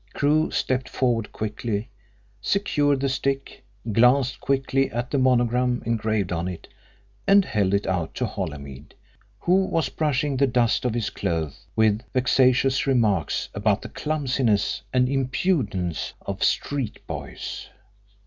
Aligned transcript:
Crewe 0.15 0.49
stepped 0.49 0.89
forward 0.89 1.31
quickly, 1.31 1.89
secured 2.41 3.01
the 3.01 3.07
stick, 3.07 3.63
glanced 3.93 4.39
quickly 4.39 4.89
at 4.89 5.11
the 5.11 5.19
monogram 5.19 5.83
engraved 5.85 6.31
on 6.31 6.47
it, 6.47 6.67
and 7.27 7.45
held 7.45 7.71
it 7.75 7.85
out 7.85 8.15
to 8.15 8.25
Holymead, 8.25 8.95
who 9.41 9.65
was 9.67 9.89
brushing 9.89 10.37
the 10.37 10.47
dust 10.47 10.87
off 10.87 10.95
his 10.95 11.11
clothes 11.11 11.67
with 11.75 12.01
vexatious 12.13 12.87
remarks 12.87 13.49
about 13.53 13.83
the 13.83 13.89
clumsiness 13.89 14.81
and 14.91 15.07
impudence 15.07 16.13
of 16.21 16.43
street 16.43 17.05
boys. 17.05 17.67